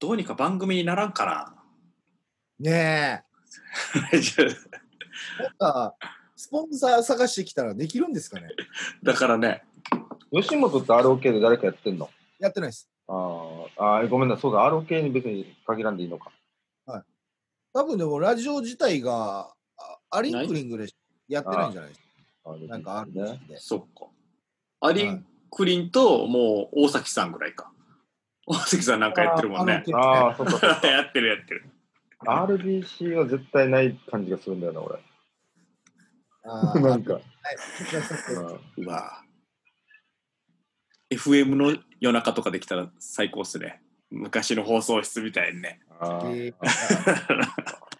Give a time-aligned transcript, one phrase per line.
[0.00, 1.54] どうにか番組にならんか
[2.58, 2.76] ねな。
[2.76, 3.24] え。
[5.38, 5.94] なんか、
[6.34, 8.48] スポンサー探してきたらできるんですかね
[9.02, 9.62] だからね、
[10.32, 12.08] 吉本って ROK で誰かやってんの？
[12.38, 12.88] やってないです。
[13.06, 14.42] あーあー、ごめんなさい。
[14.42, 16.32] そうだ、ROK に別に限らんでいいのか。
[17.72, 20.88] 多分でもラジオ自体があアリンクリングで
[21.28, 22.56] やってないんじゃないですか。
[22.66, 23.40] なんかあるね。
[23.58, 24.06] そっか。
[24.80, 27.72] アリンクリンともう大崎さんぐらいか。
[28.50, 29.84] 大崎さんなんかやってるもんね。
[29.94, 30.86] あああ、そっかそっか。
[30.90, 31.64] やってるやってる。
[32.26, 34.98] RBC は絶対ない感じがするんだよな、俺。
[36.42, 37.14] あーなんか。
[37.14, 37.22] はい
[38.76, 39.24] うわ
[41.10, 43.82] FM の夜中とかできたら最高っすね。
[44.10, 45.80] 昔の放送室みたいにね。
[46.00, 46.54] あーえー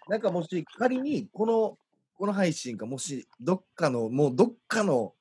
[0.09, 1.77] なんかもし仮にこの
[2.15, 5.15] この配信がもしどっかのもうどっかの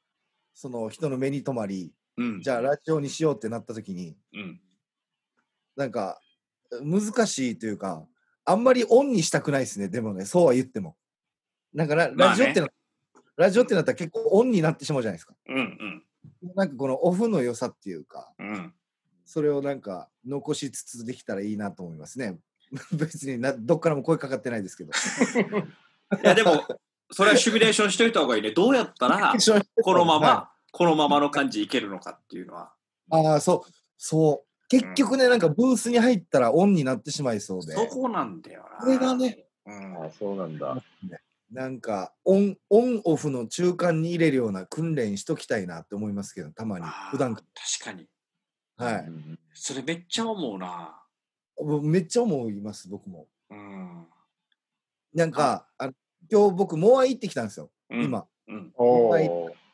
[0.55, 2.41] その人の目に留まりうん。
[2.41, 4.60] じゃあラジオにしようってなった時にうん。
[5.80, 6.20] なんか
[6.83, 8.05] 難しいというか
[8.45, 10.95] あんまりオンにしたくないですねでもねそうは言っても
[11.73, 12.68] なんかララジオってな、
[13.37, 16.02] ラジオってなったら結構オンになってしまうじゃないですかうん
[16.55, 18.52] なんかこのオフの良さっていうかうん。
[18.52, 18.74] うん。
[19.24, 22.38] それをなんか残しつつできたらいいなと思いますね
[22.93, 24.90] 別になどっからも声かかってないですけど
[26.23, 26.66] いやでも、
[27.10, 28.51] それはシミュレーションしといた方がいいね。
[28.51, 29.33] どうやったら、
[29.83, 32.73] このまはま、このままの感じいけるのかっていうのは。
[33.10, 34.49] ああ、そう、そう。
[34.71, 37.73] 結局ね、なんかブースに入ったらオンになってしまいそうで。
[37.73, 38.79] そこなんだよな。
[38.79, 39.96] これがね、うん。
[39.96, 40.80] あー、そうなんだ。
[41.51, 46.87] なんかオン、オンオフの中間に入れるような訓練しときたいなって思いますけど、たまに。
[47.10, 47.45] 普段確
[47.85, 48.07] かに。
[48.77, 48.95] はい。
[49.07, 51.02] うんそれめっちゃ思うな。
[51.59, 53.27] 僕めっちゃ思います、僕も。
[53.51, 54.07] うん。
[55.12, 55.93] なんか、あの
[56.30, 58.05] 今日僕、モアイ行ってきたんですよ、うん。
[58.05, 58.24] 今。
[58.46, 58.73] うん。
[58.77, 59.09] お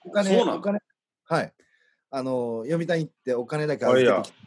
[0.07, 0.81] お金、そうなのお金、
[1.25, 1.53] はい。
[2.11, 4.46] あの、読谷行ってお金だけ預けてきてうん。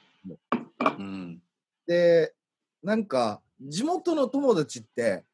[1.89, 2.35] で、
[2.83, 5.25] なんか、地元の友達って、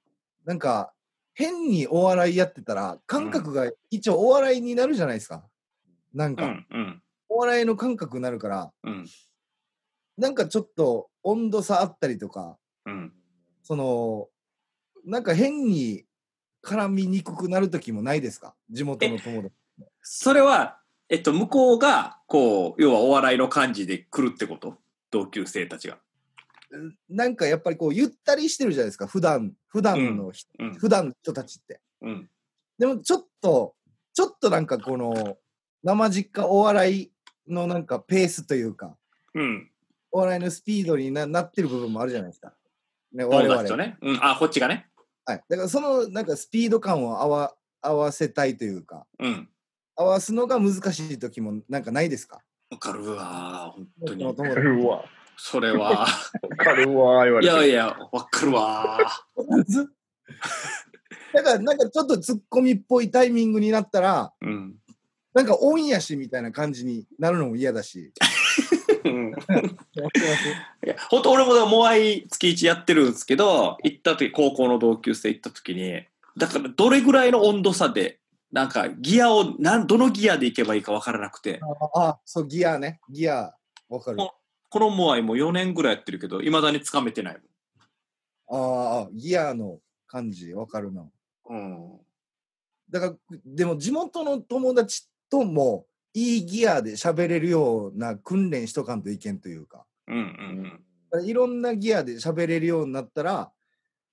[0.45, 0.93] なんか、
[1.33, 5.43] 変にお笑いやってたら、感覚が一応お笑いになるじゃないですか。
[6.13, 6.65] なんか、うん。
[6.69, 7.03] うん。
[7.27, 9.05] お笑いの感覚になるから、うん。
[10.17, 13.13] なんかちょっと温度差あったりとか、うん。
[13.61, 14.29] その、
[15.03, 16.05] なんか変に
[16.63, 18.55] 絡みにくくなる時もないですか？
[18.71, 19.53] 地元の友達。
[20.01, 20.79] それは、
[21.09, 24.77] えっと、向こうが、こう、要はお笑いの感じで来るってこと？
[25.11, 25.97] 同級生たちが。
[27.09, 30.73] なんかやっぱりこう、ゆったりしてるじゃないですか、普段、普段の人、うん。
[30.75, 31.81] 普段の人たちって。
[32.01, 32.29] うん。
[32.77, 33.75] でもちょっと、
[34.13, 35.37] ちょっとなんかこの、
[35.83, 37.11] 生実家お笑い
[37.47, 38.97] のなんかペースというか、
[39.33, 39.69] うん。
[40.11, 42.53] お笑いのスピードにななってる部分もあるじゃないですか。
[43.13, 43.97] ね、我々とね。
[44.01, 44.19] うん。
[44.21, 44.89] あ、こっちがね。
[45.25, 45.43] はい。
[45.49, 49.49] だからそのなんかスピード感を合わ合わせたいというか、うん。
[49.95, 52.41] 合わすのが難しい時もなんかないですか？
[52.71, 53.73] わかるわ。
[53.75, 55.05] 本当にわかるわ。
[55.35, 56.07] わそれは。
[56.57, 57.53] かるわ、言われて。
[57.53, 58.99] いやいや、わかるわ。
[61.33, 64.75] だからなんかちょっとツッコミっぽいタイミングになったら、うん。
[65.33, 68.13] なんかオンやしみたいな感じになるのも嫌だし。
[69.03, 69.33] うん
[71.11, 76.05] 本当俺もモアイ月1やってるんですけど、行った時、高校の同級生行った時に、
[76.37, 78.19] だからどれぐらいの温度差で、
[78.51, 81.59] なんかギアを、なんどのギアで行けばいいか分からなくて、
[81.93, 82.99] ああ、そう、ギアね。
[83.09, 83.53] ギア、
[83.89, 84.17] わかる。
[84.75, 87.37] あこのモアイも4年ぐらいやってるけど、いまだにつかめてない
[88.51, 91.09] あ、ギアの感じ、わかるな。
[91.49, 91.99] うん。
[92.89, 100.63] だから、でも地元の友達とも、いいギアで喋れるような訓練しとかんといけんというか、うんうん
[101.11, 103.51] だからいろんなギアで喋れるようになったら、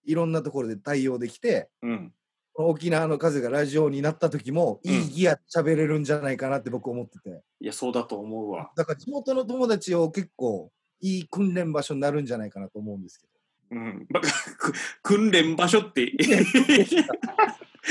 [0.05, 2.13] いろんなところで対応できて、うん。
[2.57, 2.67] うん。
[2.67, 7.43] 沖縄の風がラジオになった時も、いいギアで喋れるんじゃないかなって僕思ってて。
[7.61, 8.71] いや、そうだと思うわ。
[8.77, 10.71] だから地元の友達を結構、
[11.01, 13.33] いい訓練場所になるんじゃないかなと思うんですけど。
[13.73, 14.07] うん。
[15.03, 16.13] 訓練場所って、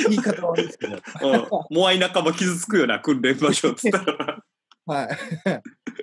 [0.10, 0.96] 言い方は悪いですけど。
[0.96, 4.44] うん、モアイ仲間傷つくよな、訓練場所っつったら。
[4.86, 5.08] はい。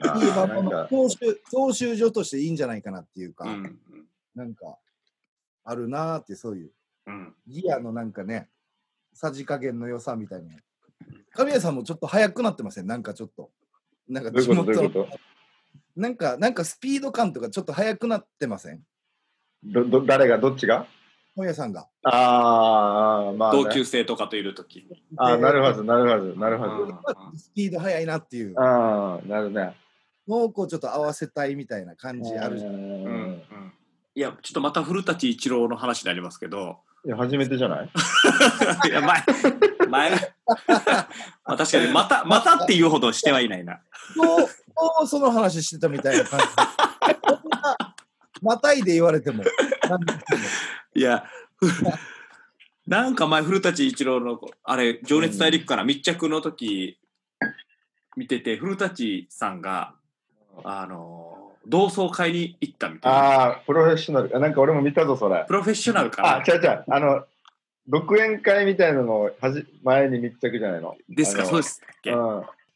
[0.03, 1.19] あいいまーなんか教習
[1.51, 3.79] 教習所としていいんじゃないかなっていうか、うん。
[4.35, 4.79] なんか
[5.65, 6.71] あるなーってそういう
[7.09, 7.35] うん。
[7.47, 8.49] ギアのなんかね
[9.15, 10.55] さじ加減の良さみたいな
[11.33, 12.87] 神谷さんもちょっと速くなってません？
[12.87, 13.51] なんかちょっと
[14.09, 14.73] なんかどういうこと？
[14.73, 15.09] どういうこ
[15.97, 18.83] なんかなんかスピード感とかちょっと速くなってません？
[19.73, 20.39] とどど誰が？
[20.39, 20.87] どっちが？
[21.37, 21.87] 本屋さんが。
[22.03, 23.63] ああ、まあ、ね。
[23.63, 24.87] 同級生とかといるときに。
[25.17, 27.45] ああ、なるはず、なるはず、なるはうんず。
[27.45, 29.77] スピード速いなっていうああ、なるね。
[30.27, 32.73] のをこうちょっと合わせたいみたいな感じあるじゃん。
[32.73, 33.43] んうんうん
[34.17, 37.91] いや、ちょっとまた古舘一郎の話になりますけど、いや、初めてじゃない？
[38.89, 39.25] いや、前、
[39.89, 40.11] 前、
[40.67, 41.07] ま
[41.45, 43.81] あ確かに、また、またっていうほどしてはいないな。
[44.17, 44.47] もうも
[45.05, 46.47] うその話してたみたいな感じ。
[48.43, 49.43] またいで言われても。
[50.95, 51.25] いや、
[51.57, 51.67] ふ
[52.87, 56.99] なんか前、古舘一郎の、あれ、情熱大陸から密着の時、
[58.17, 59.95] 見てて、古舘さんが、
[60.65, 61.38] あの、
[61.69, 63.19] 同窓会に行ったみたいな。
[63.19, 64.35] ああ、プロフェッショナル。
[64.35, 65.53] あなんか俺も見たぞ、それプ。
[65.53, 66.85] ロフェッショナルかあ、な違う違う。
[66.89, 67.25] あの、
[67.87, 70.97] 独演会みたいなのをはじ前に密着じゃないの？
[71.09, 72.11] ですか、そうですっけ？
[72.11, 72.17] うん。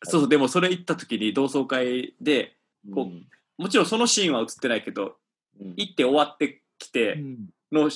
[0.04, 2.54] そうそう、でもそれ行った時に同窓会で、
[2.94, 3.26] こううん
[3.58, 5.16] もちろんそのシーンは映ってないけど、
[5.60, 7.36] うん行って終わってきてうん
[7.70, 7.90] の、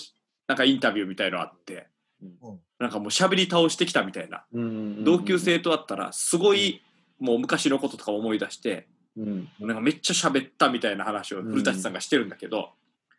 [0.46, 1.86] なんかインタビューみたいのあって、
[2.22, 4.44] うんなんかもう喋り倒してきたみたいな。
[4.52, 6.82] うん同級生と会ったら、すごい、
[7.18, 8.86] もう昔のこととか思い出して、
[9.16, 9.48] うん。
[9.60, 12.62] なんかめっちゃ喋ったみたいな話を古舘さんがしてるんだけど、は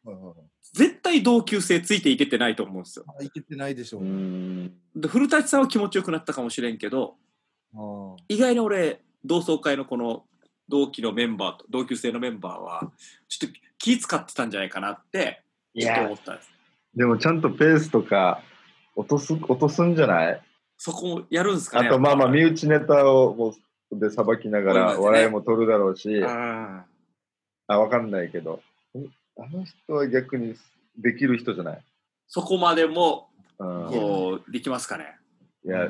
[0.06, 0.34] いはいはい
[0.74, 3.06] 絶対同級生ついていけてないと思うんですよ。
[3.08, 4.06] あいけてないでしょうう。
[4.06, 4.74] ん。
[4.96, 7.16] で古舘さんは気持ちよくなったかもしれんけど、
[8.28, 10.26] 意外に俺、同窓会のこの
[10.68, 12.92] 同期のメンバーと、同級生のメンバーは、
[13.30, 15.42] ちょっと気使ってたんじゃないかなって、
[15.74, 16.52] いちょっとや思ったんです。
[16.96, 18.42] でもちゃんとペースとか
[18.96, 20.42] 落とす、落とすんじゃない？
[20.78, 21.88] そこもやるんですかね。
[21.88, 23.54] あとまあまあ身見内ネタをもう
[23.92, 26.86] でさばきながら笑いも取るだろうし、あ
[27.68, 28.62] あ、わかんないけど、
[28.96, 29.00] え
[29.38, 30.56] あの人は逆に
[30.98, 31.82] できる人じゃない？
[32.28, 33.30] そこまでも、
[33.60, 35.18] うん、こう、できますかね？
[35.66, 35.90] いや、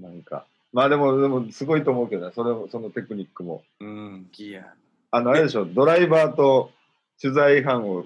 [0.00, 0.46] なんか。
[0.72, 3.62] まあでも、でもすごいと思うけどね、それもそのテクニックも。
[3.80, 4.74] うん、ギア。
[5.10, 6.72] あの、あれでしょ、ドライバーと
[7.20, 8.04] 取材班を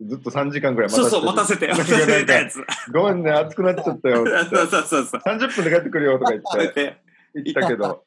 [0.00, 2.64] ずっと3時間ぐらい待たせてそうそう、待たせて、待たせたやつ。
[2.92, 4.24] ごめんね、暑くなっちゃったよ。
[4.50, 5.20] そうそうそうそう。
[5.24, 6.96] 30分で帰ってくるよとか言って
[7.34, 8.04] 言ったけど、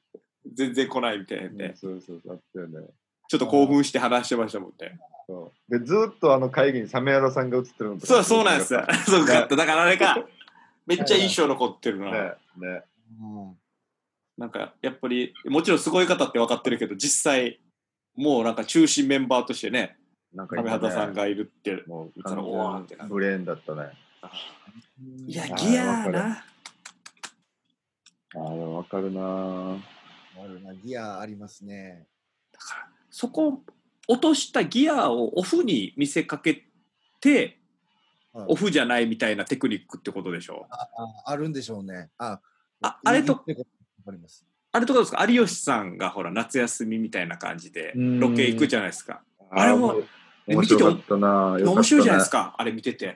[0.54, 2.88] 全然来ないみたいうんで、そうそうそう、あったよね。
[3.28, 5.00] ちょっと興奮して話してましたもんね。
[5.28, 8.86] そうで、ずっとあの会議にサメヤダさんが映ってるのとかそう、そうなんですよ。
[9.08, 9.56] そうかった。
[9.56, 10.26] だからあれか、
[10.86, 12.12] めっちゃ印象残ってるな。
[12.12, 12.20] ね、
[12.58, 12.84] ね。
[13.22, 13.58] うん
[14.38, 17.62] なんか、やっぱり、もちろんすごい方って分かってるけど、実際、
[18.16, 19.98] もうなんか中心メンバーとしてね、
[20.34, 21.84] なんか亀畑さんがいるって。
[21.88, 23.94] もういつもおわーってブレーンだったね。
[25.26, 26.28] いや、あギアーな。
[26.32, 26.44] あ
[28.34, 30.54] あ、でもわかるなぁ。
[30.54, 32.08] るなギアありますね。
[32.52, 33.64] だから、そこ、
[34.08, 36.66] 落としたギアをオフに見せかけ
[37.22, 37.38] て、
[38.34, 40.68] はいオフじゃないみたいなテクニックってことでしょ？
[40.70, 40.90] あ
[41.26, 42.10] あるんでしょうね。
[42.18, 42.42] あ
[42.82, 43.46] ああれと。
[44.74, 45.26] あれとかですか？
[45.26, 49.22] 有吉さんがほら夏休みみたいな感じでうんロケ行くじゃないですか。
[49.52, 50.06] あれもー
[50.48, 51.72] 面白かったなぁ。
[51.72, 52.38] 面白いじゃないですか。
[52.40, 53.08] か、あれ見てて。
[53.08, 53.14] っ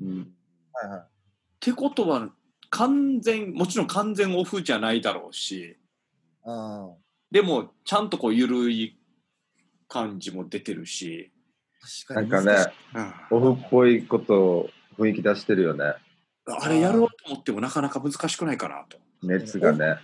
[0.00, 0.32] うん
[0.72, 1.02] はいはい。
[1.60, 2.30] てことは
[2.70, 5.83] 完全もちろん完全オフじゃないだろうしあ
[7.30, 8.98] でもちゃんとこう緩い
[9.88, 11.32] 感じも出てるし、
[11.80, 12.72] あ確かなんかね
[13.30, 15.94] オフっぽいことを雰囲気出してるよね。
[16.46, 18.98] あれやろうと思ってもなかなか難しくないかなと。
[19.22, 19.96] 熱がね。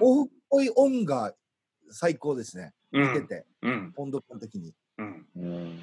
[0.00, 1.32] オフっぽい音が
[1.90, 2.72] 最高ですね。
[2.92, 4.74] うん見てて、うん温度感的に。
[4.98, 5.80] うんうん。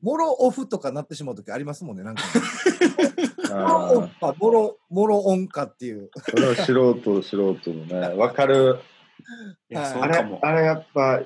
[0.00, 2.02] もろオフとかなってしまう時ありますもんね。
[2.02, 2.22] なんか。
[3.48, 6.10] もろオフか、もろ、もろオンかっていう。
[6.28, 8.08] それは素人、素人のね。
[8.14, 8.80] わかる。
[9.70, 11.22] いやはいあれあれやっぱ、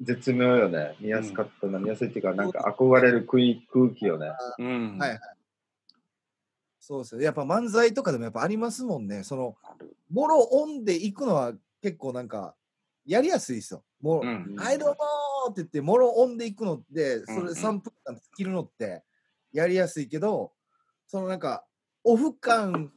[0.00, 0.96] 絶妙よね。
[1.00, 1.78] 見やすかったな。
[1.78, 4.30] 見やすいっていうか、なんか憧れる空気空気よね。
[4.58, 5.20] うんはい
[6.82, 7.20] そうですよ。
[7.20, 9.22] やっぱ漫才とかでもやっぱありますもんね。
[9.22, 9.54] その、
[10.10, 11.52] もろオンで行くのは
[11.82, 12.56] 結構なんか、
[13.06, 13.84] やりやすいですよ。
[14.00, 19.04] もろ、うんはい、どうもーって言って、もろオンで行くのって、それうんうん3分間尽きるのって、
[19.52, 20.52] やりやすいけど、
[21.06, 21.64] そのなんか、
[22.02, 22.90] オフ感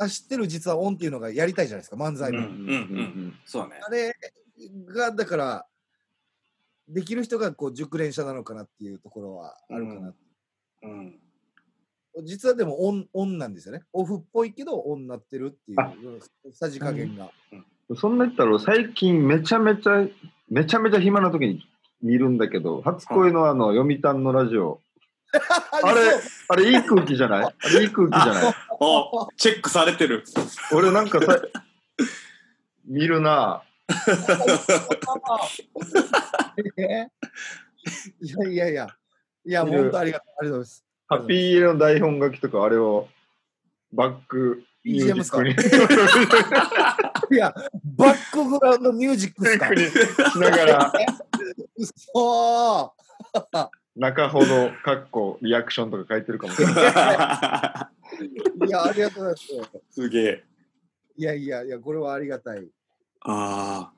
[0.00, 2.38] あ知ってる実はオンっていうのがやりたいじゃないですか、漫才も。
[2.38, 3.80] うんうんそうだね。
[3.86, 4.14] あれ
[4.94, 5.66] が、だから、
[6.88, 10.14] できる人がこう熟練者なのかなっていうところはあるかな。
[10.82, 11.16] うん
[12.24, 13.84] 実はでもオン、オンなんですよね。
[13.92, 15.92] オフっぽいけど、オンになってるっていあ
[16.44, 17.30] う、さじ加減が。
[17.96, 20.08] そんな言ったら、最近めちゃめちゃ、
[20.48, 21.62] めちゃめちゃ暇な時に
[22.02, 24.80] 見るんだけど、初恋のあの、読谷のラジオ。
[25.82, 26.00] あ れ
[26.48, 27.44] あれ、いい空気じゃない？
[27.44, 28.54] あれ、いい空気じゃない？
[28.80, 30.24] おチェックされてる。
[30.72, 31.38] 俺なんかさ、
[32.86, 33.62] 見るな。
[36.76, 37.06] え
[38.20, 38.88] いやいやいや。
[39.46, 40.84] いや、本当ありがとうありがとうございます。
[41.08, 43.08] ハッピーエの台本書きとか、あれを
[43.92, 45.50] バックミュージックに。
[47.36, 47.54] いや、
[47.96, 49.68] バックグラウンドミュージックっすか？
[50.32, 50.92] しながら、
[51.76, 56.74] うそー中ほど、かっこ、リアクションとか書いてるかもしれない。
[58.66, 59.46] いや、ありがとうございます。
[59.90, 60.44] すげえ。
[61.16, 62.68] いやいやいや、これはありがたい。
[63.22, 63.92] あ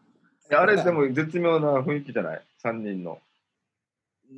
[0.51, 3.21] いやあれ、でも絶妙な雰囲気じゃない ?3 人の。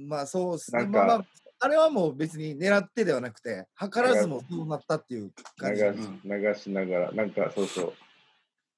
[0.09, 0.83] まあそうですね。
[0.83, 1.27] なんかまあまあ、
[1.61, 5.83] あれはもう別に狙ってではなくて、図らずもそうなったっていう感じ。
[5.83, 7.93] 流し流しながら、なんかそうそう、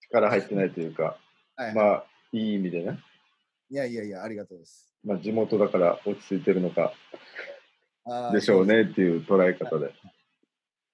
[0.02, 1.18] 力入ってないというか、
[1.56, 2.98] はいはいまあ、いい意味でね。
[3.70, 4.95] いやいやいや、ありがとうです。
[5.06, 6.92] まあ地元だから落ち着いてるのか
[8.32, 9.94] でしょうねっていう捉え方で。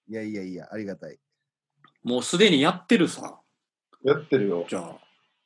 [0.09, 1.19] いやいやいや、ありがたい。
[2.05, 3.41] もうすでにやってるさ。
[4.05, 4.67] やってるよ。
[4.69, 4.99] じゃあ。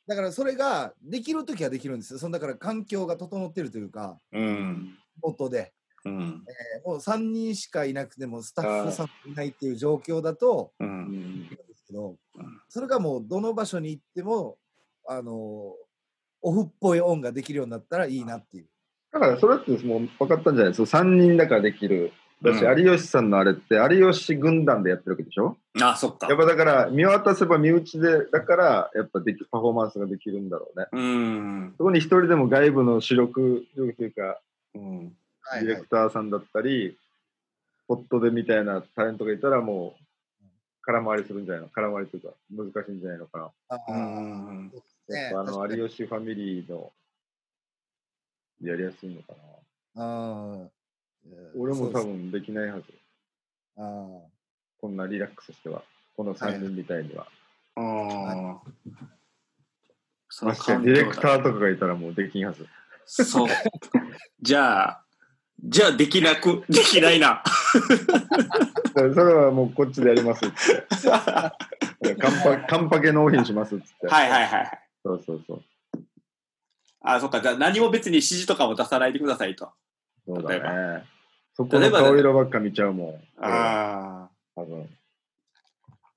[0.05, 2.19] だからそれができるときはできるんですよ。
[2.19, 4.97] そのだから環境が整ってるというか、うん。
[5.21, 6.43] 元で、うん。
[6.47, 10.83] えーもう3人しかいなくてもスタッフさんもいないっていう状況だと、う。
[10.83, 11.49] うん
[12.67, 14.57] それがもうどの場所に行っても、
[15.07, 15.86] あのー
[16.41, 18.67] オフっぽいオンができるようになったらいいなっていう。
[19.11, 22.11] だからそれってもう分かったんじゃないですか？3人だからできる。
[22.39, 25.57] だし、うん有吉さんのあれって有吉軍団でやってるわけでしょ？
[25.81, 26.37] あ、そっかやっ。
[26.37, 30.85] ぱだから見渡せば身内で、だからやっぱできパフォーマンスができるんだろうね。
[30.91, 31.73] うん。
[31.79, 34.39] そこに一人でも外部の主力、というか、
[34.75, 35.09] うん。
[35.61, 36.95] ディレクターさんだったり、
[37.87, 40.45] ポットでみたいなタレントがいたらもう
[40.81, 41.69] 空回りするんじゃないの？
[41.69, 43.49] 空回りというか難しいんじゃないのかな？
[43.69, 44.71] あうーん。
[45.09, 46.91] ねやっぱあの有吉ファミリーの
[48.61, 49.33] やりやすいのか
[49.95, 50.03] な。
[50.03, 50.67] あー
[51.57, 52.83] 俺も多分できないはず。
[53.77, 54.19] あー
[54.79, 55.83] こんなリラックスしては。
[56.15, 57.27] この3人みたいには。
[57.75, 58.61] ああ。
[60.29, 62.67] そのましてや環境だディレクターとかがいたらもうできんはず。
[63.05, 63.47] そう。
[64.41, 65.03] じゃあ、
[65.63, 67.43] じゃあできなく、できないな。
[68.93, 70.55] それはもうこっちでやりますって。
[72.15, 74.07] カンパカンパケ納品しますっつって。
[74.07, 74.86] はいはいはいはい。
[75.07, 75.63] そうそうそう。
[77.01, 77.41] あ、そっか。
[77.41, 79.69] じゃあ何も別に指示とかも出さないでくださいと。
[80.25, 81.05] そうだね。
[81.55, 83.43] そこの顔色ばっか見ちゃうもん。
[83.43, 84.29] ああ。
[84.55, 84.89] 多分。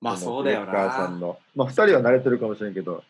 [0.01, 1.27] まあそうだよディレクターさんな。
[1.27, 1.39] の。
[1.55, 3.05] まあ二人は慣れてるかもしれんけど、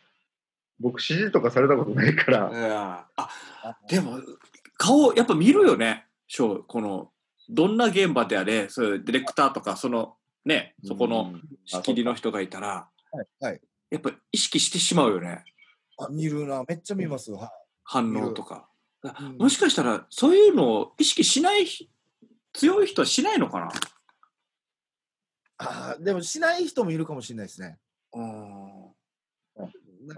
[0.78, 2.46] 僕指示とかされたことないから。
[2.46, 4.20] うんあ、あでも、
[4.76, 6.06] 顔、やっぱ見るよね。
[6.26, 7.10] ショー、この、
[7.48, 13.60] どんな現場であれ、そういうディレクターとか、その、ね、そこのうん仕切りの人がいたら、はいはい。
[13.90, 15.44] やっぱ意識してしまうよね。
[16.00, 17.32] あ見るな、めっちゃ見ます。
[17.32, 17.52] は
[17.84, 18.68] 反応とか。
[19.04, 21.90] いうんもしかしたら、そういうのを意識しないひ、
[22.52, 23.70] 強い人はしないのかな？
[25.58, 27.78] あーでもしない人もいるかもしれないですね。
[28.14, 28.94] うん。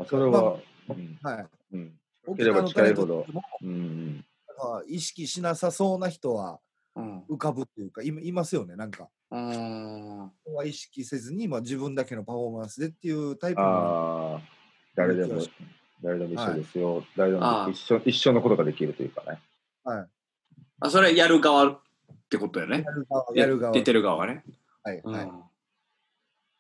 [0.09, 0.59] それは、
[0.89, 1.47] うんまあはい。
[1.73, 1.93] うん
[2.27, 3.27] 沖縄のタレントでも
[3.63, 4.25] うん
[4.59, 6.61] あ意識しなさそうな人は
[6.95, 7.23] うん。
[7.31, 10.19] 浮かぶっていうかいいますよねなんかうん。
[10.21, 14.41] は意識せずに、まあ、自分だけのパフォーマンスでっていうタイプのああ、
[14.95, 15.43] 誰でも、
[16.03, 17.05] 誰でも一緒ですよ。
[17.17, 19.41] 誰でも一緒一緒のことができるというかね。
[19.85, 20.07] はい
[20.83, 21.81] あ、それやる側っ
[22.29, 22.93] てことだよねや。
[22.93, 24.43] る側やる側出てる側はね。
[24.83, 25.43] はいはいうん。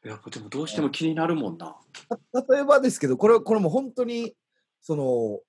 [0.05, 1.77] やでもどうしても気になるもんな。
[2.33, 4.35] た例えばですけどこれこれも本当に
[4.81, 5.41] その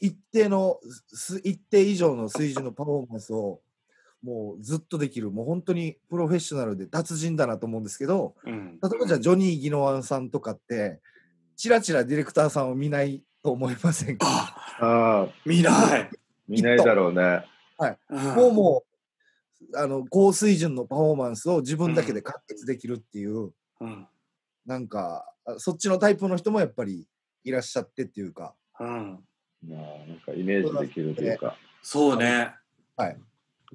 [0.00, 3.60] 一定のす一定以上の水準のパフォーマンスを
[4.22, 8.78] もうずっとできるもう本当にプロフェッショナルで達人だなと思うんですけどうん。
[8.82, 11.00] 例えばじゃあジョニー・ギノワンさんとかって
[11.56, 14.26] チラチラディレクターさんを見ないと思いませんか？
[14.28, 16.10] あ、ああ、見ない。
[16.48, 17.44] 見ないだろうね。
[18.10, 18.84] もうも
[19.72, 24.06] うあの高水準のパフォーマンスを自分だけで完結できるっていう、うん。
[24.64, 27.06] なんかあそっちのタイプの人もやっぱり
[27.44, 29.24] いらっしゃってっていうかうん。
[29.66, 31.56] まあ、なんかイメージできるというか。
[31.82, 32.54] そうね。
[32.96, 33.16] はい。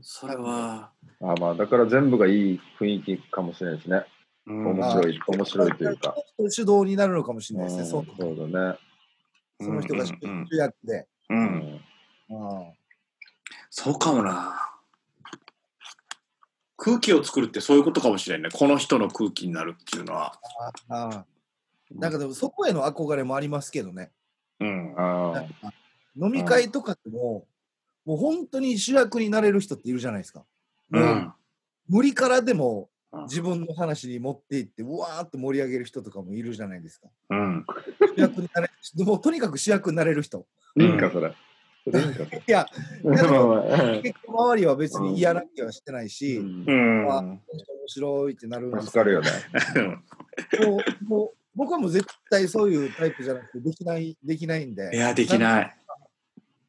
[0.02, 4.06] それは、あまあ、だから全部がいい雰囲気かもしれないですね。
[4.52, 6.16] うん面白い、面白いというか。
[6.50, 8.78] 主導になるのかもしれないですね、うんそうそうだね。
[9.62, 10.18] その人が主
[10.58, 11.08] 役で。
[11.30, 11.34] う。
[11.36, 11.82] うんん。
[12.32, 12.74] あ
[13.70, 14.68] そうかもな。
[16.78, 18.58] 空気を作るってそういうことかもしれないね。
[18.58, 20.34] この人の空気になるっていうのは。
[20.90, 21.26] あああ
[21.92, 24.12] なんかでもそこへの憧れもありますけどね。
[24.60, 24.96] うん。
[26.16, 27.46] 飲み会とかでも、
[28.06, 30.44] もう本当に主役になれる人っているじゃないですか。
[30.90, 31.34] もううん。
[31.88, 32.91] 無理からでもうん
[33.24, 37.08] 自分の話に持っていって、うわーって盛り上げる人とかもいるじゃないですか。
[37.30, 37.66] うん。
[38.16, 38.70] 主役になれ
[39.06, 40.46] もうとにかく主役になれる人。
[40.78, 41.34] いいんか、それ。
[42.48, 42.66] いや、
[43.04, 47.08] まあまあうん結構周りは別に嫌な気はしてないし、うんうん。
[47.08, 47.42] 面
[47.88, 49.30] 白いってなるんです助かるよね。
[50.66, 55.78] もうもう僕はもう絶対そういうタイプじゃなくてできないできないんでいや、できない。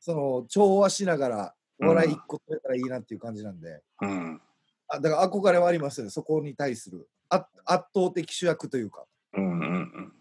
[0.00, 4.36] その調和しながらお笑い一個取れたらいいなっていう感じなんで、うん。
[4.36, 4.51] あ
[5.00, 10.12] だから憧れはありますよねそこに対するあ圧倒的主役というかうんうんうん。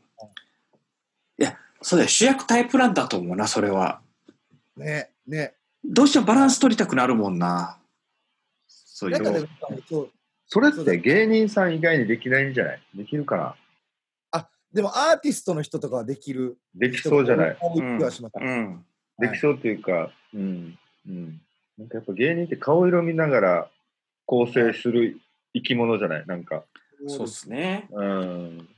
[1.40, 2.10] いや、そうだよ。
[2.10, 4.02] 主役タイプなんだと思うな、それは。
[4.78, 7.80] ねねどうしてもバランス取りたくなるもんな。
[8.68, 9.48] そういうなんかでの。
[9.48, 10.12] もそう
[10.46, 12.82] それって芸人さん以外にできないんじゃない？
[12.96, 13.56] できるかな？
[14.74, 17.58] でもアーティストの人とかはできるできそうじゃない？
[17.62, 18.00] うん。
[19.20, 20.78] できそうっていうか、うん。
[21.06, 21.42] うん。
[21.78, 23.70] なんかやっぱ芸人って顔色見ながら
[24.26, 25.20] 構成する
[25.54, 26.26] 生き物じゃない？
[26.26, 26.64] なんか、
[27.08, 27.88] そうですね。
[27.92, 28.70] うん。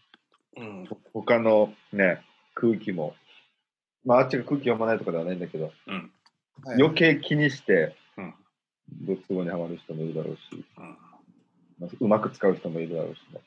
[0.57, 0.87] うん。
[1.13, 2.21] 他のね、
[2.55, 3.15] 空気も。
[4.05, 6.11] まあ、あっちが空気読まないとかではないんだけど、うん。
[6.63, 6.81] はい。
[6.81, 8.33] 余計気にして、うん。
[9.01, 10.41] ドツボにはまる人もいるだろうし、
[10.77, 10.97] うん。
[11.79, 13.41] まあうまく使う人もいるだろうしね。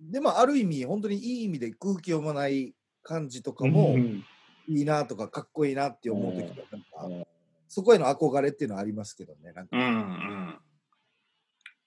[0.00, 4.24] でもある意味本当にいい意味で空気読まない感じとかもうん。
[4.68, 6.86] いいなとかかっこいいなって思う時はなんか。
[7.06, 7.24] うん
[7.74, 10.58] そこへの憧れっていうのはありますけどねなんかうんうん。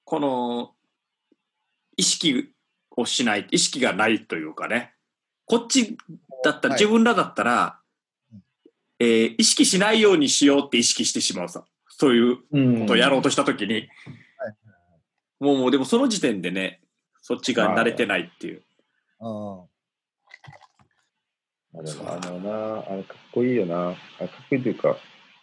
[0.03, 0.71] この、
[1.95, 2.49] 意識
[2.97, 4.95] をしない、意識がないというかね。
[5.45, 5.95] こっち
[6.43, 7.79] だったら、はい自分らだったら、
[8.97, 11.63] えー意識しないようにしようって意識してしまうさ。
[11.87, 13.87] そういううんことをやろうとしたときに、
[15.39, 16.81] もうもうでもその時点でね、
[17.21, 18.63] そっちが慣れてないっていう。
[19.19, 19.59] うん
[21.77, 23.91] あでもあのな、あれかっこいいよな。
[23.91, 24.97] あかっこいいというか、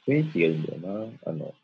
[0.06, 1.30] 雰囲気がいいんだよな。
[1.30, 1.54] あの、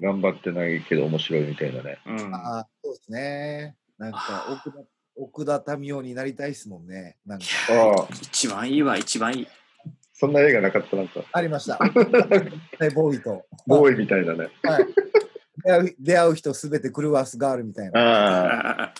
[0.00, 1.98] 頑張ってないけど面白いみたいなね。
[2.06, 2.34] うん。
[2.34, 3.76] ああそうですね。
[3.98, 4.78] なんか奥田
[5.16, 7.16] 奥田民生になりたいですもんね。
[7.26, 7.44] なんか。
[8.22, 9.46] 一番いいわ、一番いい。
[10.12, 11.78] そんな映画なかった、なんか、ありました。
[12.80, 13.46] ねボーイと。
[13.66, 14.48] ボーイみたいなね。
[14.62, 14.86] はい。
[15.64, 18.00] 出会う出会う人すべて狂わすガールみたいな。
[18.00, 18.94] ああ、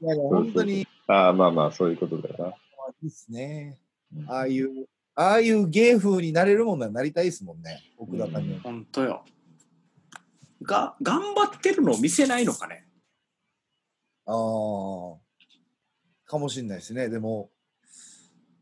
[0.00, 0.86] いや本当に。
[1.08, 2.56] ああ、まあまあ、そういうことだよ
[3.02, 3.78] いいっすね。
[4.12, 4.34] な。
[4.34, 7.82] ああいうああいう芸風になれるもんならなりたいですもんね。
[7.98, 9.24] 奥田民生本当よ。
[10.62, 12.86] が、頑張ってるのを見せないのかね。
[14.26, 14.34] ああ
[16.24, 17.08] かもしれないですね。
[17.08, 17.50] でも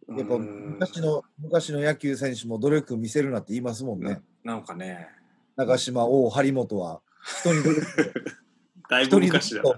[0.08, 4.20] やっぱうん昔の昔の野球選手も努力見せるなって言いますもんね。
[4.42, 5.06] なんかね、
[5.56, 7.00] 長島、王、張本は
[7.42, 7.86] 人に努力
[8.90, 9.62] だいぶ昔だ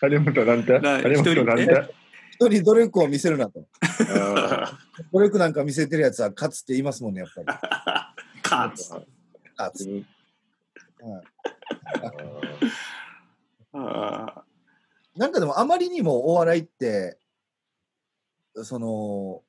[0.00, 0.78] 張本なんて？
[0.78, 1.94] な張本なん一て
[2.34, 3.66] 人に努力を見せるなと。
[4.10, 4.78] あ
[5.12, 7.46] 努力なんか見せてるやつは勝つって言いますもんね、やっぱり。
[8.42, 8.92] 勝つ。
[8.92, 9.04] はい
[13.76, 14.44] あ
[15.16, 17.18] なんかでもあまりにもお笑いって、
[18.62, 19.42] その、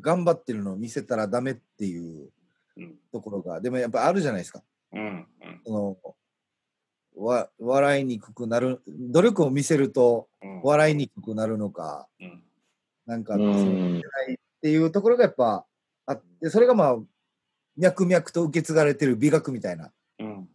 [0.00, 2.30] 頑張ってるのを見せたらダメっていう
[2.76, 2.94] うん。
[3.12, 4.62] ところが、でもやっぱあるじゃないですか。
[4.92, 5.26] ーうん。
[5.64, 5.96] その
[7.16, 10.60] わ笑いにくくなる、努力を見せるとうん。
[10.62, 12.44] 笑いにくくなるのか、うん。
[13.06, 14.02] なんか、うそのんっ
[14.60, 15.66] ていうところがやっぱ
[16.06, 16.96] あって、それがまあ、
[17.76, 19.92] 脈々と受け継がれてる美学みたいな。
[20.18, 20.48] うん。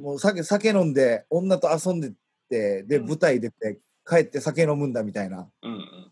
[0.00, 2.12] もう酒酒飲んで、女と遊んでっ
[2.48, 3.06] て、で、うん。
[3.06, 3.78] 舞台出て、
[4.08, 5.50] 帰って酒飲むんだみたいな。
[5.62, 6.10] うん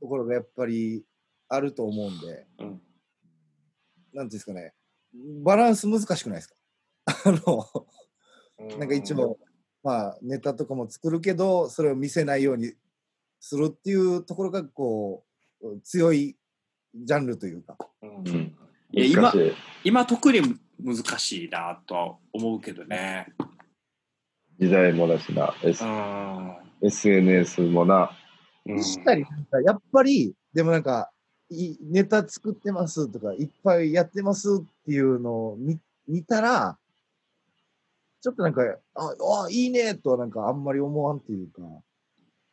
[0.00, 1.04] ところがやっぱり
[1.48, 2.66] あると思うんで、うん。
[2.68, 2.80] なんて
[4.18, 4.72] いうんですかね、
[5.42, 6.54] バランス難しくないですか？
[7.06, 7.97] あの、うん
[8.58, 9.38] なんか一応、
[9.82, 12.72] まあ、ネタとかも作るけど、それを見せないように
[13.40, 15.24] するっていうところが、こ
[15.62, 16.36] う、強い
[16.94, 17.76] ジャンルというか。
[18.02, 18.28] うん。
[18.28, 18.56] うん。
[18.90, 19.52] いや今難しい。
[19.84, 20.40] 今特に
[20.82, 23.26] 難しいなとは思うけどね。
[24.58, 26.56] 時代もだしな、S うん。
[26.82, 28.10] SNS もな。
[28.66, 28.82] うん。
[28.82, 31.10] 確かになんか、やっぱり、でもなんか、
[31.50, 36.77] いネタ作ってますとか、いっぱいやってますっていうのを見見たら、
[38.20, 38.62] ちょっとなんか、
[38.94, 41.62] あ、あいいねとはなんかあんまり思わんっていうか、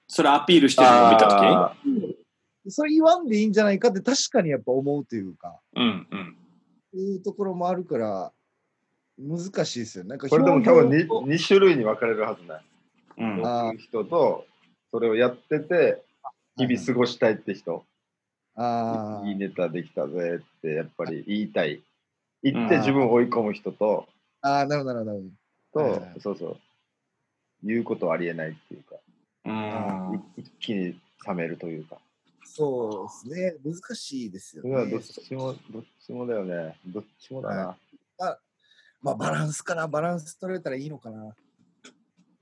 [0.08, 1.08] それアピールしてるの？
[1.08, 1.90] を見たと
[2.66, 6.38] きそれ言わんでいいんじゃないかって確かにやっぱ思うというか、うんうん。
[7.00, 8.32] いうところもあるから、
[9.18, 10.10] 難しいですよね。
[10.12, 12.66] なんかーこれでも多分表現を 2, 種類に分かれるはずない。
[13.18, 14.46] うんあ人と、
[14.92, 16.04] それをやってて、
[16.58, 17.84] 日々過ごしたいって人、
[18.56, 21.82] あーいいネタできたぜってやっぱり言いたい。
[22.44, 24.08] 言ってうん自分を追い込む人と、
[24.42, 25.24] あー、なるほど、なるほど。
[25.76, 26.58] と、はいはいそうそう、
[27.64, 28.96] 言うことはありえないっていうか、
[29.46, 31.98] うんい一気に冷めるというか。
[32.44, 33.74] そうですね。
[33.74, 35.06] 難しいですよそれはどっね。
[35.06, 36.80] ちも、どっちもだよね。
[36.88, 37.78] どっちもだな。
[39.02, 39.88] まあ、バランスかな。
[39.88, 41.36] バランス取れたらいいのかな。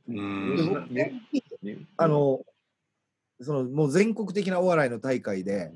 [0.08, 0.90] うん
[1.98, 2.42] あ、の、
[3.42, 5.72] その、もう全国的なお笑いの大会で、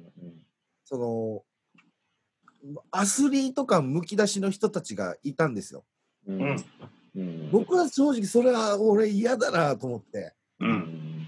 [0.85, 1.43] そ
[2.63, 5.83] の、アスリート感むき出しの人たちがいたんですよ。
[6.27, 6.65] うん
[7.17, 7.27] うん。
[7.29, 10.71] うん僕は正直それは俺嫌だなと思って、ううん。
[10.71, 11.27] ん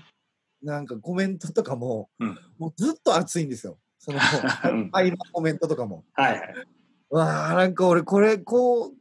[0.62, 2.38] なんかコメントとかも、うん。
[2.58, 3.78] もうずっと熱いんですよ。
[3.97, 4.19] その、
[4.65, 4.89] うん。
[4.91, 6.06] 合間コメントとかも。
[6.13, 6.54] はいはい。
[7.10, 8.91] わあ、なんか俺これ、こう、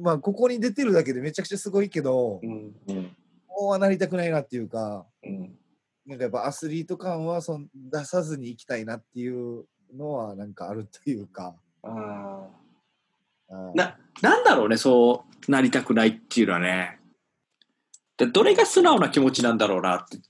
[0.00, 2.74] まあ、ここに出てるだけでめちゃくちゃすごいけど、うん。
[2.88, 3.16] うん。
[3.46, 5.58] こうはなりたくないなっていうか、うん。
[6.06, 11.54] なんかやっぱアスリート感はそん出さずに行きたいなっていうのはなんかあるというか。
[11.82, 12.46] あ
[13.74, 16.98] ななんだろうね、そうなりたくないっていうのはね。
[18.16, 20.20] でどれが素直な気持ちなんだろうなって、ち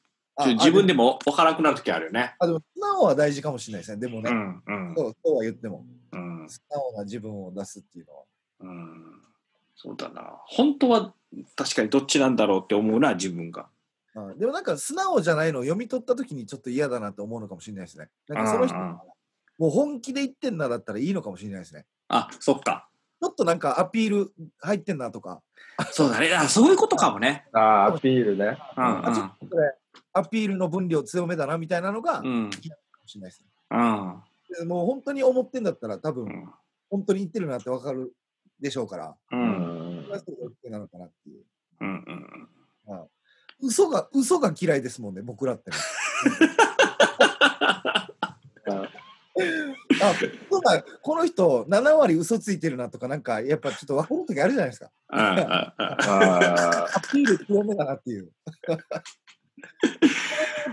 [0.41, 1.05] ょ自分でも。
[1.05, 2.37] も分からなくなる時あるよね。
[2.39, 3.97] あ、でも素直は大事かもしれないですね。
[3.99, 8.23] でもね、うんうんそうそうは言っても、うん素直な自分を出すっていうのは。
[8.61, 9.23] うん
[9.75, 10.41] そうだな。
[10.47, 11.15] 本当は
[11.57, 13.69] 確かにどっちなんだろうって思うな、自分が。
[14.15, 18.09] うんでもなんか素直じゃないのを読み取った時にちょっと嫌だなって思うのかもしれないですね。
[18.29, 18.99] なんかその人うんうん
[19.59, 21.85] もう本気で言ってんなだったらいいのかもしれないですね。
[22.07, 22.88] あ、そっか。
[23.21, 25.43] ちょっとなんかアピール入ってんなとか、
[25.91, 26.33] そうだね。
[26.35, 27.47] あそういうことかもね。
[27.53, 28.59] ああ、アピールね。
[28.77, 29.75] うんあちょっとこれ
[30.13, 32.27] アピールの分量強めだなみたいなのがうん。
[32.27, 32.51] うん。
[32.51, 32.59] か
[33.03, 33.47] もしれないですね。
[33.71, 34.23] うん。
[34.59, 36.49] でもう本当に思ってんだったら多分、うん。
[36.91, 38.13] 本当に言ってるなってわかる
[38.61, 39.37] でしょうから、う。
[39.37, 41.45] うんんそれはそれで OK なのかなっていう。
[41.81, 41.89] うん。
[42.89, 43.09] うん。
[43.61, 45.77] 嘘が、嘘が嫌いですもんね、僕らってね。
[50.01, 50.15] あ、
[50.51, 54.91] そうだ、この人7割嘘ついてるなとか、なんかやっぱちょっと分かる時あるじゃないですか。
[55.11, 55.19] うん。
[55.19, 55.27] うん。
[55.27, 58.31] あアピール強めだなっていう。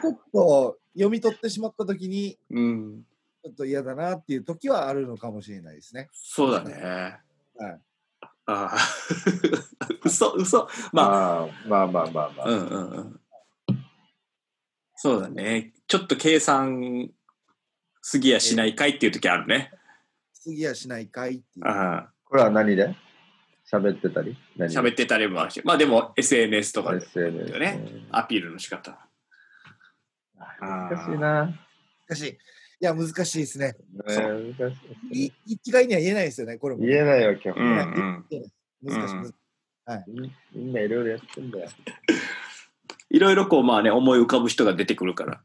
[0.02, 3.04] ちょっと読み取ってしまった時に、うん。
[3.44, 6.10] ちょっと嫌だなっていう時はあるのかもしれないですね。
[6.14, 7.20] そうだね。
[7.58, 7.82] はい。
[8.48, 8.78] ああ。
[10.04, 10.68] 嘘、嘘。
[10.92, 12.50] まあ、あまあまあまあまあ。
[12.50, 13.22] うんうんうん。
[14.96, 15.74] そうだね。
[15.88, 17.12] ちょっと計算
[18.08, 19.72] すぎやしないかいっていう時あるね。
[20.32, 21.68] 次はしないかいっていう。
[21.68, 22.96] あこれは何で？
[23.68, 24.38] 喋ってたり？
[24.60, 25.60] あ喋ってたりもあるし。
[25.66, 27.84] まあでも SNS とかで SNS よね。
[28.12, 29.10] アピールの仕方。
[30.62, 31.60] 難しいな。
[32.08, 32.30] 難しい。
[32.30, 32.38] い
[32.80, 33.74] や、難しいですね。
[34.08, 34.14] ね
[34.60, 34.78] 難し
[35.12, 36.86] いい一概には言えないですよね、これも。
[36.86, 37.56] 言えないわけよ。
[37.58, 38.26] うんうん。
[38.84, 39.16] 難しい。
[39.16, 39.34] うん
[39.88, 41.70] 難しいみみんないろいろやってんだよ。
[43.10, 45.42] いろいろこうまあね、思い浮かぶ人が出てくるから。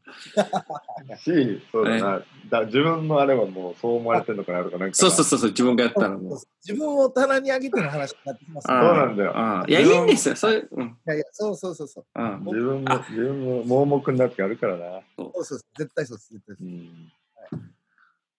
[1.18, 2.23] し、そうだな。
[2.51, 4.95] だ自分のあれはもうそう思われてるのかなとか、なんか。
[4.97, 6.39] そうそうそうそう、自分がやったらもう。
[6.67, 8.75] 自分を棚に上げての話になってきますね。
[8.75, 10.37] あそうなんだよあいや、いいんですよ。
[10.37, 10.69] そういう。
[10.73, 10.87] うん。
[10.87, 12.05] いやいや、そうそうそうそう。
[12.15, 12.45] うん。
[12.45, 15.01] 自分も、自分も盲目になってあるからな。
[15.17, 16.33] そうそう絶対そうです。
[16.33, 16.85] 絶対そううです。
[16.85, 17.13] ん。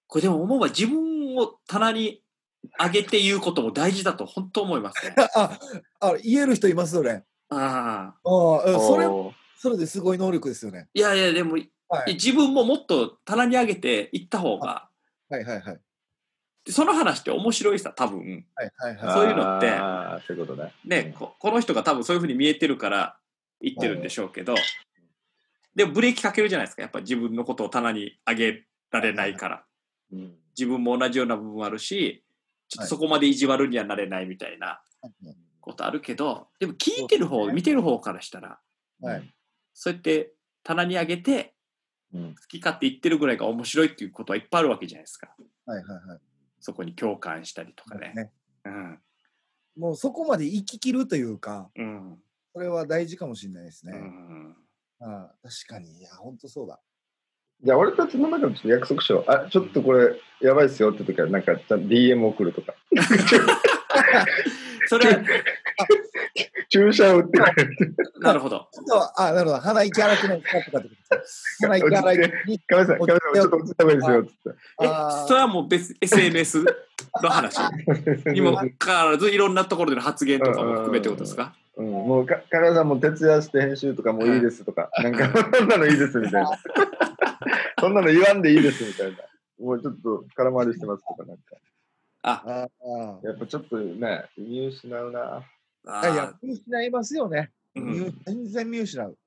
[0.08, 2.22] これでも思うわ、自分を棚に
[2.80, 5.16] 上げて言うことも大事だと本当思いますね。
[5.36, 5.58] あ、
[6.00, 7.24] あ、言える人いますよね。
[7.50, 8.30] ああ。
[8.30, 9.08] あそれ、
[9.58, 10.90] それですごい能力ですよね。
[10.94, 11.58] いやいや、でも、
[11.92, 12.14] はい。
[12.14, 14.88] 自分ももっと棚に上げていった方が、
[15.30, 15.80] はいはいはい。
[16.66, 18.46] でその話って面白いさ、多分。
[18.56, 19.14] はいはいはい。
[19.14, 20.74] そういうのってああ、そういうことね。
[20.86, 23.18] ね、ここの人が多分そういうふうに見えてるから
[23.60, 24.56] 言ってるんでしょうけど、
[25.76, 26.82] でもブレーキかけるじゃないですか。
[26.82, 29.64] やっぱ自分のことを棚に上げられないから。
[30.14, 30.36] うん。
[30.58, 32.24] 自分も同じような部分あるし、
[32.68, 34.82] ちょっとそこまで意地悪にはなれないみたいな
[35.60, 38.60] ことあるけど、でも聞いてる方、ね見てる方からしたら、
[39.02, 39.34] はい。
[39.74, 41.54] そうやって棚に上げて、
[42.14, 42.36] うん。
[42.36, 45.34] 好き勝手言ってるぐらいが面白いっていうことはいっぱいあるわけじゃないですか。
[45.66, 46.20] はいはいはい。
[46.60, 48.14] そこに共感したりとかね。
[48.16, 48.32] ね
[48.66, 49.00] うん。
[49.78, 52.18] もうそこまで行ききるというか、うん。
[52.54, 53.98] それは大事かもしれないですうね。
[53.98, 54.56] ん。
[55.00, 56.00] ああ確かに。
[56.00, 56.80] いや、本当そうだ。
[57.64, 59.32] じゃあ、俺たちの中でちょっと約束しよう。
[59.32, 62.74] あ、ちょっとこれ、やばいっすよって時は、なんか、DM 送るとか。
[64.88, 65.22] それは、
[66.72, 67.96] 注射を打ってくれる。
[68.22, 68.68] なるほど。
[69.18, 69.60] あ、なるほど。
[69.62, 72.60] 鼻息荒くないかとかってこと鼻息荒いに。
[72.60, 74.56] カメさん、カメさん、ちょっと落ちた方がいいですよ。
[74.82, 74.88] え
[75.28, 76.64] それはもう別 SNS
[77.22, 77.60] の話？
[78.34, 81.54] にもからずいろんなところでの発言とかも含めてことですか？
[81.76, 86.50] うん、もうか、カメさんも徹夜して編集とかもういいですとか、 なんか、そんなのいいですみたいな。
[87.80, 89.18] そんなの言わんでいいですみたいな。
[89.60, 91.44] もうちょっと空回りしてますとか、なんか。
[92.24, 95.44] あああやっぱちょっとね、見失うな。
[95.86, 97.52] あいや、見失いますよね。
[97.76, 99.18] うん見全然見失う。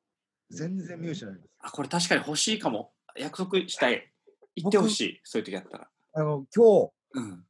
[0.50, 1.48] 全然見失います。
[1.60, 4.12] あこれ確かに欲しいかも約束したい
[4.54, 7.44] 言ってほしいそういう時あったらあの、今日、うん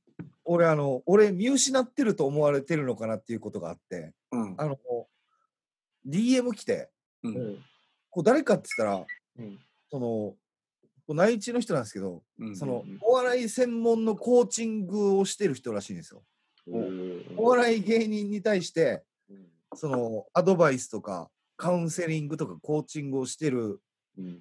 [0.46, 4.78] 俺、あの、俺、見失ってると思われてるのかなっていうことがあって、うんあの、
[6.06, 6.90] DM 来て、
[7.22, 7.64] ううんん。
[8.10, 9.06] こう誰かって言ったら、
[9.38, 9.58] うん。
[9.90, 16.22] その、内地の人なんですけど、うんそのうん、お笑い専門のコーチングをしてる人らしいんですよ。
[16.66, 19.46] うんお笑い芸人に対して、うん。
[19.74, 23.81] その、アドバイスとか、カウンセリングとかコーチングをしてる
[24.18, 24.40] うん。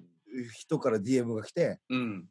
[0.52, 2.28] 人から DM が来て、うん。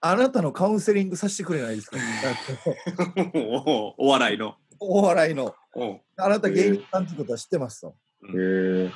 [0.00, 1.98] あなたのカウンセリングさせてくれないですか？
[3.34, 4.56] おお笑いの。
[4.80, 5.54] お笑いの。
[5.74, 6.00] お。
[6.16, 7.96] あなた芸人さんってことは知ってますと。
[8.36, 8.90] へ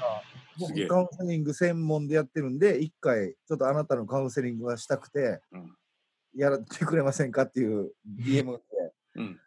[0.58, 5.74] 僕カウンセリング専門でやってるんで、一回ちょっとあなたのカウンセリングがしたくて、うん。
[6.34, 8.92] やってくれませんかっていう DM が来て。
[9.16, 9.40] うん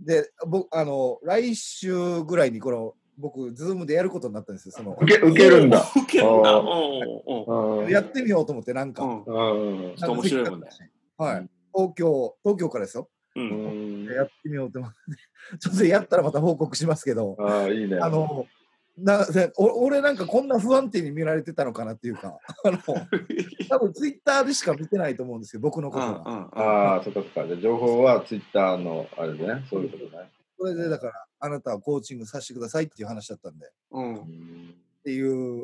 [0.00, 4.72] で、僕、あの、来週ぐらいにこの、僕、ズームでやることになったんですよ。
[4.76, 5.82] その、受け、受けるんだ。
[5.96, 9.04] 受けるんだやってみようと思って、なんか。
[9.04, 9.96] うんうん。
[9.96, 10.68] ちょっと面白いもんね
[11.16, 11.48] はい。
[11.74, 13.08] 東京、東京からですよ。
[13.36, 14.12] ううんん。
[14.12, 14.96] やってみようと思って。
[15.58, 17.98] ちょっとやったらまた報告しますけど、ああ、いいね。
[17.98, 18.46] あの、
[18.98, 19.26] な
[19.58, 22.78] 俺なんかこんな不安定に見られてたのかなっていうか、あの、
[23.68, 26.10] 多分ツイッターでしか見てないと思うんですけど、僕のうことは。
[26.10, 26.22] んうん
[26.54, 27.56] ああ、そっかそっか。
[27.56, 30.30] 情報はツイッターのあれでね、そういうことね。
[30.58, 35.62] それでだから、あなたはコーチングさせてくださいっていう話だったんで、うんうんっていう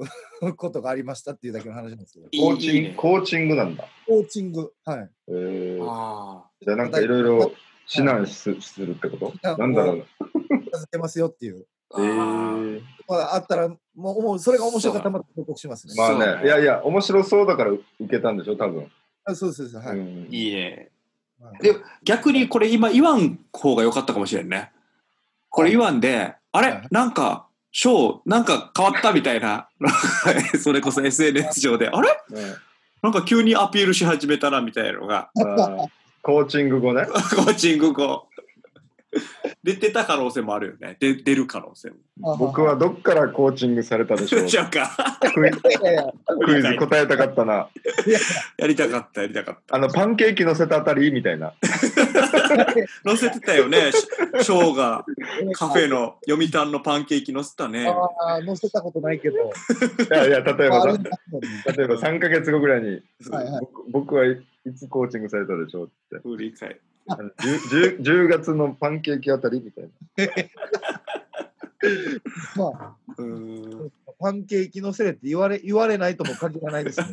[0.57, 2.27] ことがありましたっていうだけの話なんですけど。
[2.27, 3.89] コーチング、コーチングなんだ。
[4.07, 4.73] コーチング。
[4.85, 5.11] はい。
[5.27, 7.53] えー、あじゃあなんかいろいろ
[7.93, 9.49] 指南すするってこと？
[9.49, 10.05] はいなんだろうな。
[10.73, 11.67] 続けますよっていう。
[11.95, 15.95] あえーー、まあ、あったら、もう、もうそれが面白かったらまた報告しますね。
[15.97, 18.91] まあねね、いやいや、面白そうだから受けたんでしょ、多分。
[19.25, 19.89] あそうです、そうです。
[19.89, 19.99] はい。
[19.99, 20.91] うんいいね。
[21.41, 24.71] はいで、逆にこれ今言わん方が良かったかもしれんね。
[25.51, 26.69] これ言わんで、あれ？
[26.71, 29.69] はいなんか、ショー、なんか変わったみたいな、
[30.63, 32.09] それこそ SNS 上で、あれ？
[32.31, 32.55] ね
[33.03, 35.31] なんか急にアピールし始めたなみたいなのが、
[36.23, 37.05] コーチング後ね。
[37.11, 38.29] コーチング後、
[39.63, 40.97] 出てた可能性もあるよね。
[40.99, 42.37] で出る可能性も。
[42.37, 45.19] 僕はどっからコーチングされたでしょう じゃあか。
[45.35, 46.13] クイいやいや
[46.45, 47.69] クイズ答えたかったな。
[48.57, 49.77] やりたかった、やりたかった。
[49.77, 51.53] あの、パンケーキ乗せたあたりみたいな。
[53.05, 54.01] 載せてたよね、シ
[54.45, 55.05] ショーが
[55.55, 57.87] カフェの読谷のパンケーキ載せたね。
[57.89, 59.37] ああ、載せたことないけど。
[59.37, 59.41] い
[60.11, 66.23] やいや、例えば例えば3ヶ月後ぐらいに、はいはい僕僕はいいつコーチングされたでしょうって。
[66.23, 69.91] 振り返 10, 10, 10月のパンケーキあたりみたいな。
[72.57, 77.07] まあ、うーんパンケーキのせれって言われ言われないとも限らないですね。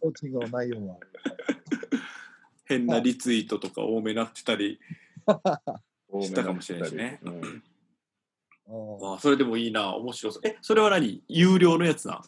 [0.00, 0.96] コーチングの内容は。
[2.64, 4.80] 変なリツイートとか多めなってたり、
[6.08, 7.62] 多めしたかもしれないしねうん
[8.66, 10.42] あーああそれでもいいな、面白そう。
[10.46, 11.22] え、それは何？
[11.28, 12.22] 有料のやつなん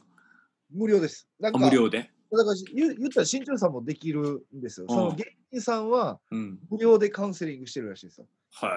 [0.71, 1.29] 無料です。
[1.39, 2.11] なんあか無料で？
[2.33, 4.87] だから言う言ったら新庄さんもできるんですよ。
[4.89, 6.59] その芸人さんはうん。
[6.71, 8.27] 無料でカウンセリングしてるらしいですよ。
[8.53, 8.71] は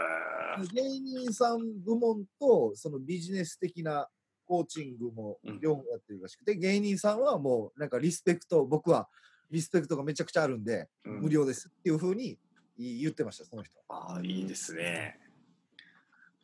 [0.74, 4.08] 芸人さん部門とそのビジネス的な
[4.46, 9.08] コーチングもうん両方やってるらしくて、芸人さんはもうなんかリスペクト、僕は
[9.52, 11.10] リスペクトがめちゃくちゃあるんで、い。
[11.10, 12.38] うん無料ですっていうふうに
[12.78, 13.78] 言ってました、その人。
[13.90, 15.20] ああ、いいですね。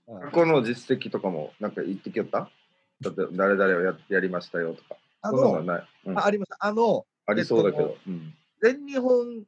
[0.06, 2.50] はい過去の実績とかもなんか言ってきよった？
[3.02, 4.98] だって誰々をややりましたよとか。
[5.22, 6.58] あのうんあありました。
[6.60, 7.98] あの、ありそうだけえっど。
[8.08, 9.44] うん全日本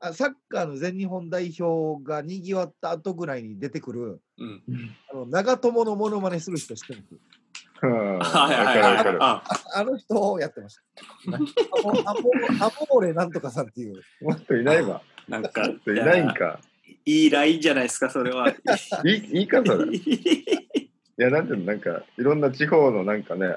[0.00, 4.62] あ、サッカーの全日本代表がにぎわった後ぐらいに出てくる、うん。
[5.12, 7.02] あの長友のモノマネする人知ってま
[8.24, 8.36] す？
[8.36, 9.42] あ
[9.74, 10.82] あの人をやってました。
[11.34, 12.30] アモアモ
[12.60, 14.02] アモーレなんとかさんっていう。
[14.20, 15.02] もっといないわ。
[15.28, 16.60] なんか、もっといないんか。
[17.06, 18.50] いいラインじゃないですか、それは。
[18.50, 18.54] い
[19.08, 19.96] いいいかそれ。
[19.96, 20.02] い
[21.16, 23.56] や、なんていうの、なんか、いろんな地方のなんかね、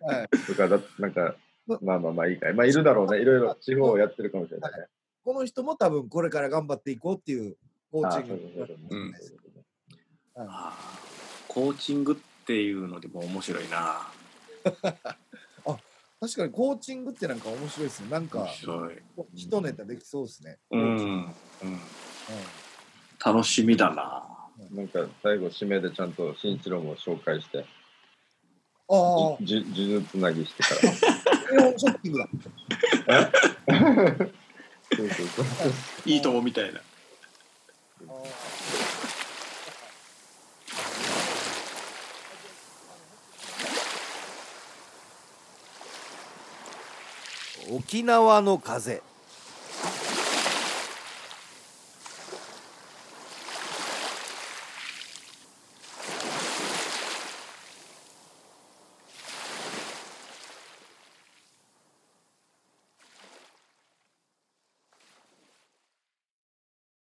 [0.00, 2.54] はい、とかだ、なんか、まあまあまあいいかい。
[2.54, 3.20] まあいるだろうね。
[3.20, 4.86] いろいろ地方をやってるかもしれないね。
[5.24, 7.56] この人も多分これから頑張っていこうっていう
[7.90, 8.40] コーああチング
[11.48, 14.08] コーチングっていうのでも面白いな。
[16.20, 18.10] 確かにコーチングってなんか面白いですね。
[18.10, 18.48] なん面か。
[19.34, 20.58] 一ネタできそうですね。
[20.70, 20.80] うん。
[20.80, 21.80] ううんん
[23.24, 24.26] 楽しみだな。
[24.72, 27.66] なんか最後締めでちゃんと新一郎も紹介して、
[28.86, 30.80] ああ、じゅ呪術つなぎしてから。
[31.78, 32.28] ショッピングだ。
[34.94, 35.46] そうそうそう。
[36.04, 36.80] いいともみたいな。
[47.72, 49.02] 沖縄の風